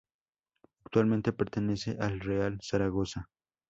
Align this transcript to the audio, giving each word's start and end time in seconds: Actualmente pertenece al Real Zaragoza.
Actualmente 0.83 1.31
pertenece 1.31 1.95
al 1.99 2.19
Real 2.21 2.57
Zaragoza. 2.63 3.29